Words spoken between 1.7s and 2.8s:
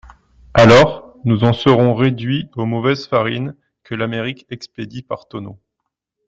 réduits aux